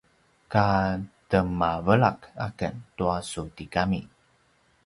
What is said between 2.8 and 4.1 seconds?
tua su tigami